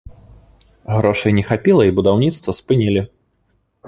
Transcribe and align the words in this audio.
Грошай 0.95 1.35
не 1.39 1.43
хапіла 1.49 1.83
і 1.89 1.93
будаўніцтва 1.99 2.57
спынілі. 2.61 3.01